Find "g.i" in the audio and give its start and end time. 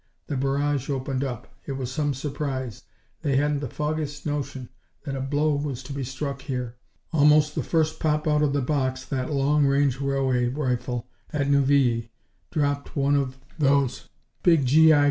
14.65-14.99